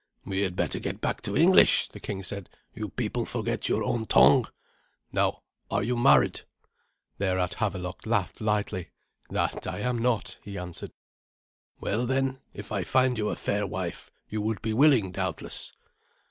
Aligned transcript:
"We 0.25 0.39
had 0.41 0.55
better 0.55 0.79
get 0.79 0.99
back 0.99 1.21
to 1.21 1.37
English!" 1.37 1.89
the 1.89 1.99
king 1.99 2.23
said; 2.23 2.49
"you 2.73 2.89
people 2.89 3.23
forget 3.23 3.69
your 3.69 3.83
own 3.83 4.07
tongue. 4.07 4.47
Now, 5.11 5.43
are 5.69 5.83
you 5.83 5.95
married?" 5.95 6.41
Thereat 7.19 7.57
Havelok 7.59 8.07
laughed 8.07 8.41
lightly. 8.41 8.89
"That 9.29 9.67
I 9.67 9.81
am 9.81 9.99
not," 9.99 10.39
he 10.41 10.57
answered. 10.57 10.93
"Well, 11.79 12.07
then, 12.07 12.39
if 12.51 12.71
I 12.71 12.83
find 12.83 13.15
you 13.19 13.29
a 13.29 13.35
fair 13.35 13.67
wife, 13.67 14.09
you 14.27 14.41
would 14.41 14.63
be 14.63 14.73
willing, 14.73 15.11
doubtless?" 15.11 15.71